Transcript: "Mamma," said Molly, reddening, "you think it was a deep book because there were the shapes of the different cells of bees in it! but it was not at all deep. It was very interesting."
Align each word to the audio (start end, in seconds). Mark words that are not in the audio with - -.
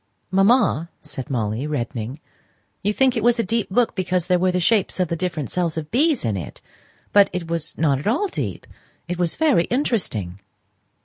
"Mamma," 0.31 0.89
said 1.01 1.29
Molly, 1.29 1.67
reddening, 1.67 2.19
"you 2.81 2.91
think 2.91 3.15
it 3.15 3.21
was 3.23 3.37
a 3.37 3.43
deep 3.43 3.69
book 3.69 3.93
because 3.93 4.25
there 4.25 4.39
were 4.39 4.51
the 4.51 4.59
shapes 4.59 4.99
of 4.99 5.09
the 5.09 5.15
different 5.15 5.51
cells 5.51 5.77
of 5.77 5.91
bees 5.91 6.25
in 6.25 6.35
it! 6.35 6.59
but 7.13 7.29
it 7.31 7.47
was 7.47 7.77
not 7.77 7.99
at 7.99 8.07
all 8.07 8.25
deep. 8.25 8.65
It 9.07 9.19
was 9.19 9.35
very 9.35 9.65
interesting." 9.65 10.39